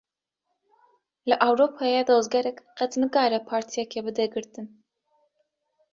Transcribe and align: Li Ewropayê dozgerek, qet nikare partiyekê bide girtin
Li 1.31 1.37
Ewropayê 1.47 2.01
dozgerek, 2.11 2.63
qet 2.79 2.99
nikare 3.05 3.41
partiyekê 3.51 3.99
bide 4.07 4.25
girtin 4.33 4.67